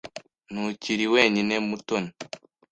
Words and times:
Ntukiri 0.51 1.05
wenyine, 1.13 1.53
Mutoni. 1.67 2.09